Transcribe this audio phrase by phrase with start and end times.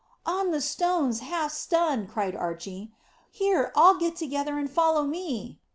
[0.25, 2.91] "On the stones, half stunned," cried Archy.
[3.29, 5.59] "Here, all get together and follow me."